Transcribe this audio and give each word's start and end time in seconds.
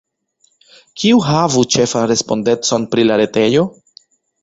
Kiu 1.01 1.19
havu 1.27 1.65
ĉefan 1.77 2.09
respondecon 2.15 2.91
pri 2.95 3.09
la 3.11 3.23
retejo? 3.25 3.73